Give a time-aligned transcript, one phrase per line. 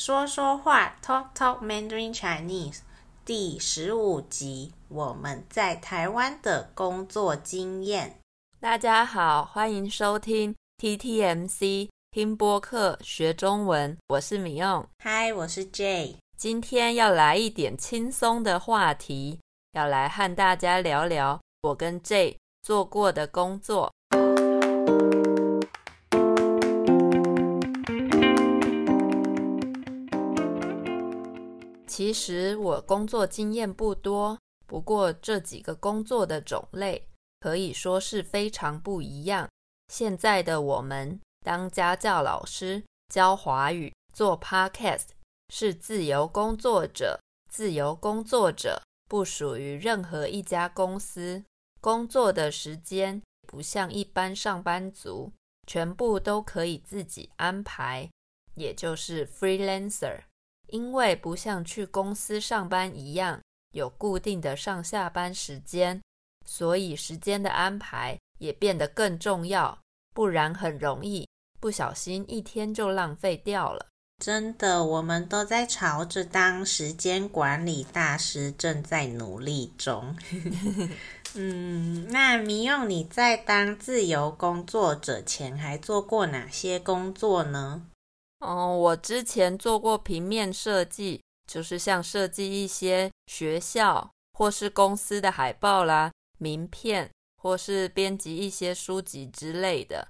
[0.00, 2.78] 说说话，Talk Talk Mandarin Chinese，
[3.22, 8.18] 第十五集，我们在台湾的工作经验。
[8.58, 14.82] 大家好，欢迎收听 TTMC 听播客学中文，我是米用。
[15.00, 16.14] 嗨，我是 Jay。
[16.38, 19.38] 今天要来一点轻松的话题，
[19.72, 23.92] 要来和大家聊聊我跟 Jay 做过的工作。
[32.00, 37.06] 其实我工作经验不多，不过这几个工作的种类
[37.40, 39.46] 可以说是非常不一样。
[39.88, 42.82] 现在的我们当家教老师，
[43.12, 45.08] 教华语，做 podcast，
[45.50, 47.20] 是自由工作者。
[47.50, 51.44] 自由工作者不属于任何一家公司，
[51.82, 55.30] 工作的时间不像一般上班族，
[55.66, 58.08] 全部都可以自己安排，
[58.54, 60.22] 也就是 freelancer。
[60.72, 63.40] 因为不像去公司上班一样
[63.72, 66.00] 有固定的上下班时间，
[66.46, 69.78] 所以时间的安排也变得更重要，
[70.14, 71.28] 不然很容易
[71.60, 73.86] 不小心一天就浪费掉了。
[74.22, 80.14] 真的，我们都在朝着当时间管理大师，正在努力中。
[81.34, 87.86] 嗯，那米用你在当自由工作者前还做过哪些工作呢？
[88.40, 100.08] 嗯，我之前做过平面设计，就是像设计一些学校或是公司的海报啦、名片，或是编辑一些书籍之类的。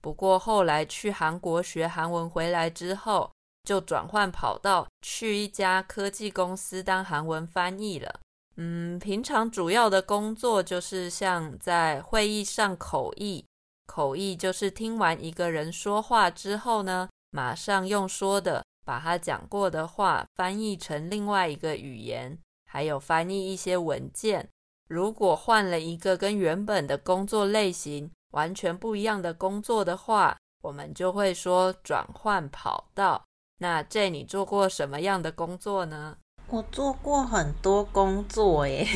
[0.00, 3.30] 不过后来去韩国学韩文回来之后，
[3.64, 8.20] 就转换跑道去一家科技公司当韩文翻译了。
[8.56, 13.44] 嗯，平常主要的工作就是像在会议上口译，
[13.86, 24.48] 口译就是听完一个人说话之后呢，马上用说的把他讲过的话翻译成另外一个语言，还有翻译一些文件。
[24.88, 33.24] 如果换了一个跟原本的工作类型完全不一样的工作的话，我们就会说转换跑道。
[33.58, 36.16] 那这你做过什么样的工作呢？
[36.48, 38.86] 我做过很多工作耶，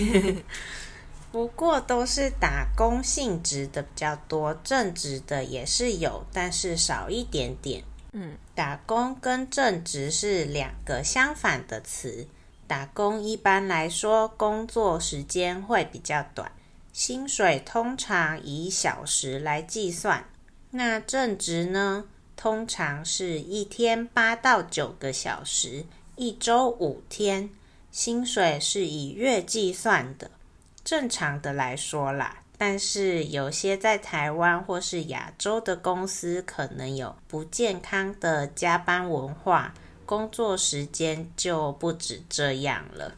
[1.33, 7.83] 不过都是打工性质的比较多，正职的也是有，但是少一点点。
[8.13, 12.27] 嗯，打工跟正职是两个相反的词。
[12.67, 16.53] 打工一般来说，工作时间会比较短，
[16.93, 20.25] 薪水通常以小时来计算。
[20.71, 22.05] 那正职呢，
[22.37, 25.85] 通常是一天八到九个小时，
[26.15, 27.51] 一周五天，
[27.91, 30.31] 薪水是以月计算的。
[30.85, 32.43] 正常的来说啦。
[32.61, 39.73] 但是有些在台湾或是亚洲的公司，可能有不健康的加班文化，
[40.05, 43.15] 工作时间就不止这样了。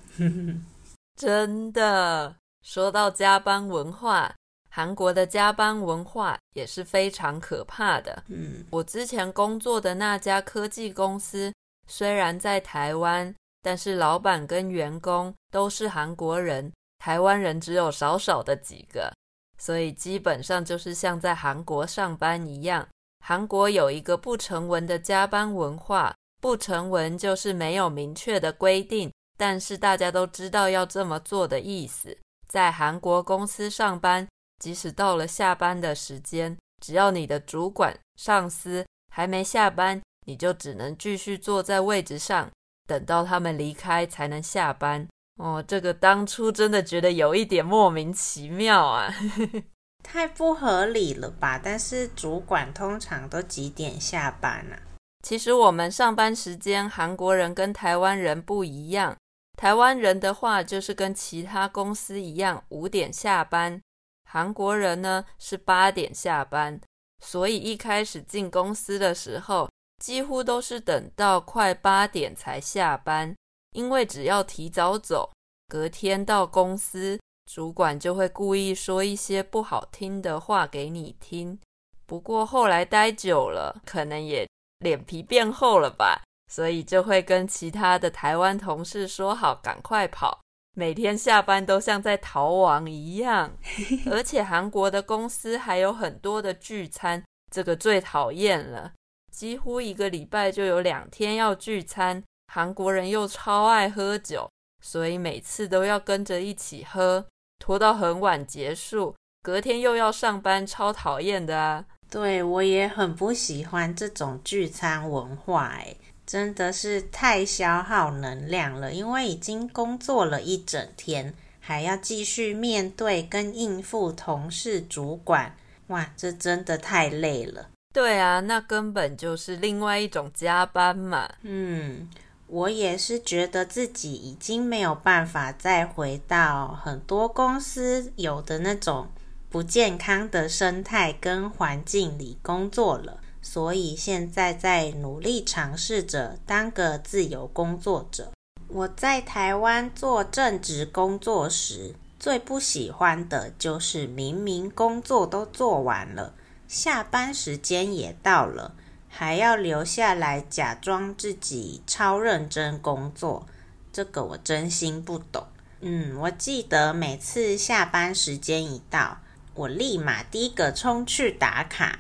[1.19, 4.33] 真的，说到加班文化，
[4.71, 8.23] 韩国的加班文化也是非常可怕的。
[8.29, 11.53] 嗯，我之前工作的那家科技公司，
[11.89, 19.13] 虽然在台湾，但是老板跟员工都是韩国人，台湾人只有少少的几个。
[19.62, 22.89] 所以基本上就是像在韩国上班一样。
[23.25, 32.19] 韩国有一个不成文的加班文化，不成文就是没有明确的规定，但是大家都知道要这么做的意思。
[32.49, 34.27] 在韩国公司上班，
[34.59, 38.84] 即使到了下班的时间，只要你的主管、上司
[39.15, 42.50] 还没下班，你就只能继续坐在位置上，
[42.89, 45.06] 等到他们离开才能下班。
[45.43, 49.13] 哦，这个当初真的觉得有一点莫名其妙啊，
[50.05, 51.61] 太不合理了吧？
[51.61, 54.79] 但是主管通常都几点下班啊？
[55.25, 59.17] 其实我们上班时间，韩国人跟台湾人不一样。
[59.59, 63.83] 台湾人的话就是跟其他公司一样，五点下班。
[64.31, 66.81] 韩国人呢是八点下班，
[67.19, 69.69] 所以一开始进公司的时候，
[70.01, 73.35] 几乎都是等到快八点才下班。
[73.73, 75.31] 因为只要提早走，
[75.69, 77.19] 隔天到公司，
[77.51, 81.59] 主管就会故意说一些不好听的话给你听。
[82.07, 84.47] 不过后来待久了，可能也
[84.81, 86.23] 脸皮变厚了吧，
[86.53, 90.41] 所以就会跟其他的台湾同事说好，赶快跑，
[90.75, 93.57] 每天下班都像在逃亡一样。
[94.11, 98.93] 而且韩国的公司还有很多的聚餐，这个最讨厌了，
[99.31, 102.23] 几乎一个礼拜就有两天要聚餐。
[102.54, 104.46] 韩国人又超爱喝酒，
[104.82, 107.25] 所以每次都要跟着一起喝，
[107.58, 111.82] 拖到很晚结束，隔天又要上班，超讨厌的啊！
[112.10, 115.96] 对，我也很不喜欢这种聚餐文化，哎，
[116.26, 125.56] 真的是太消耗能量了，因为已经工作了一整天，还要继续面对跟应付同事、主管，
[125.87, 127.70] 哇，这真的太累了。
[127.94, 131.31] 对啊，那根本就是另外一种加班嘛。
[131.40, 132.08] 嗯，
[132.52, 139.08] 我也是觉得自己已经没有办法再回到很多公司有的那种
[139.49, 143.20] 不健康的生态跟环境里工作了。
[143.40, 148.31] 所以现在在努力尝试着当个自由工作者。
[148.69, 156.34] 我在台湾做正职工作时，最不喜欢的就是明明工作都做完了，
[156.69, 158.75] 下班时间也到了，
[159.14, 163.47] 还要留下来假装自己超认真工作。
[163.93, 165.47] 这个我真心不懂。
[165.82, 169.19] 嗯，我记得每次下班时间一到，
[169.55, 171.99] 我立马第一个冲去打卡。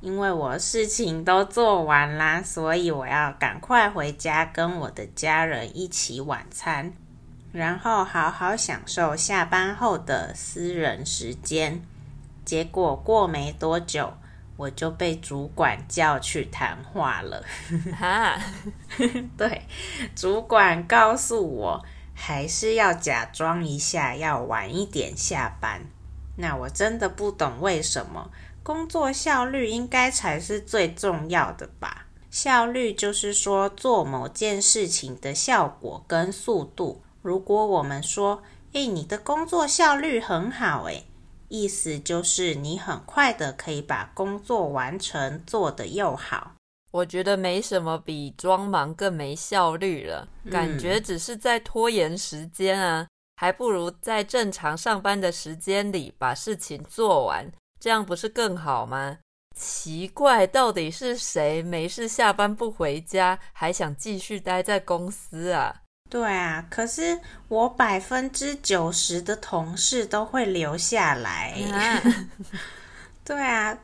[0.00, 6.92] 因为我事情都做完啦，所以我要赶快回家跟我的家人一起晚餐，
[7.52, 11.82] 然后好好享受下班后的私人时间。
[12.44, 14.14] 结果过没多久，
[14.62, 17.44] 我就被主管叫去谈话了。
[17.98, 18.40] 哈，
[19.36, 19.62] 对，
[20.14, 25.80] 主管告诉我，还是要假装一下，要晚一点下班。
[26.36, 28.30] 那我真的不懂为什么。
[28.62, 32.06] 工作效率应该才是最重要的吧？
[32.30, 37.02] 效率就是说做某件事情的效果跟速度。
[37.22, 38.40] 如果我们说，
[38.72, 41.04] 诶，你的工作效率很好，诶，
[41.52, 46.52] 意思就是你很快的可以把工作完成，做得又好。
[46.92, 53.06] 我觉得没什么比装忙更没效率了，感觉只是在拖延时间啊，
[53.36, 57.52] 还不如在正常上班的时间里把事情做完。
[57.78, 59.18] 这样不是更好吗？
[59.54, 65.81] 奇怪，到底是谁没事下班不回家，还想继续待在公司啊？
[66.12, 67.18] 对啊，可是
[67.48, 71.54] 我百分之九十的同事都会留下来。
[71.72, 72.02] 啊
[73.24, 73.78] 对啊，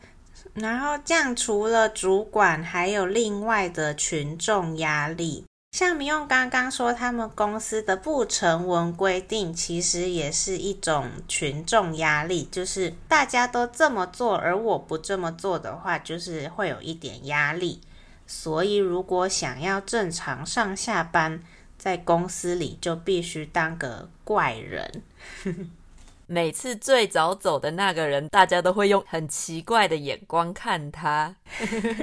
[0.53, 5.47] 然后这样除了主管，还有另外的群众压力。
[5.73, 17.81] 像明用刚刚说，他们公司的不成文规定，其实也是一种群众压力，就是大家都这么做，而我不这么做的话，就是会有一点压力。
[18.27, 21.41] 所以，如果想要正常上下班，
[21.79, 25.03] 在公司里就必须当个怪人。
[26.27, 31.35] 每次最早走的那个人，大家都会用很奇怪的眼光看他。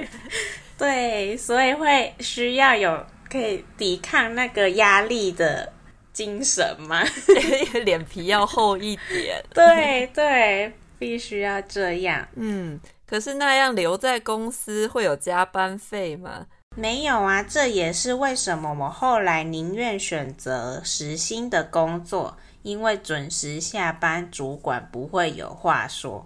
[0.76, 3.06] 对，所以会需要有。
[3.28, 5.72] 可以抵抗那个压力的
[6.12, 7.02] 精神吗？
[7.84, 9.44] 脸皮要厚一点。
[9.52, 12.26] 对对，必须要这样。
[12.36, 16.46] 嗯，可是那样留在公司会有加班费吗？
[16.76, 26.24] 没有啊，这也是为什么我后来宁愿选择时薪的工作，因为准时下班，主管不会有话说。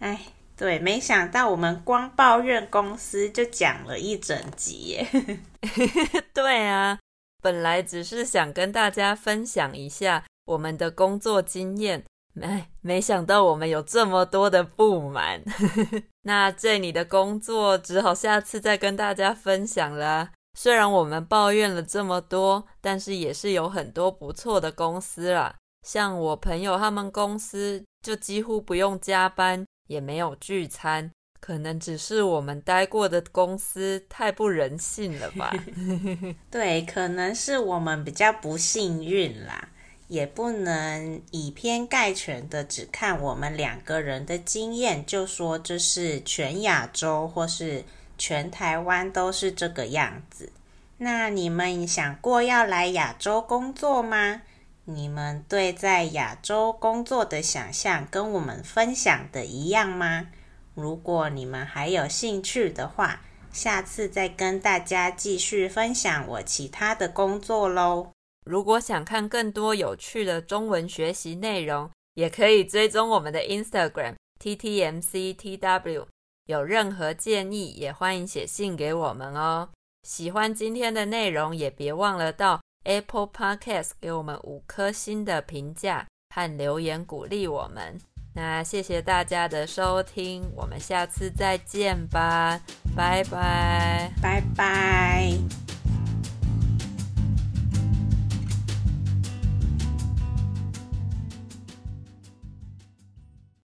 [0.00, 0.18] 哎。
[0.54, 5.06] 对，没想到我们光抱怨公司就讲了一整集耶。
[6.32, 7.00] 对啊，
[7.40, 15.42] 本来只是想跟大家分享一下我们的工作经验，没没想到我们有这么多的不满。
[16.22, 20.30] 那这里的工作只好下次再跟大家分享啦。
[20.58, 25.54] 虽然我们抱怨了这么多，但是也是有很多不错的公司啦。
[25.86, 29.64] 像我朋友他们公司就几乎不用加班。
[29.88, 35.52] 也没有聚餐，可能只是我们待过的公司太不人性了吧？
[36.50, 39.68] 对，可能是我们比较不幸运啦，
[40.12, 47.82] 也不能以偏概全的只看我们两个人的经验，就说这是全亚洲或是
[48.18, 50.52] 全台湾都是这个样子。
[50.98, 54.42] 那你们想过要来亚洲工作吗？
[54.84, 60.26] 你们对在亚洲工作的想象跟我们分享的一样吗？
[60.74, 68.08] 如果你们还有兴趣的话，下次再跟大家继续分享我其他的工作喽。
[68.44, 76.06] 如果想看更多有趣的中文学习内容，也可以追踪我们的 Instagram TTMCTW。
[76.46, 79.68] 有任何建议，也欢迎写信给我们哦。
[80.02, 88.00] 喜欢今天的内容，也别忘了到 Apple Podcast 给我们五颗星的评价和留言鼓励我们，
[88.34, 92.60] 那谢谢大家的收听，我们下次再见吧，
[92.96, 95.61] 拜拜，拜拜。